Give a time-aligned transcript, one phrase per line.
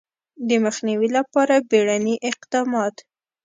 [0.47, 2.95] د مخنیوي لپاره بیړني اقدامات